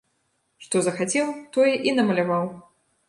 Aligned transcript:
Што 0.67 0.81
захацеў, 0.87 1.29
тое 1.59 1.73
і 1.91 1.95
намаляваў! 2.01 2.45